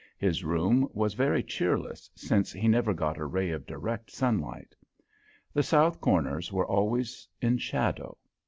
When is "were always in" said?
6.51-7.59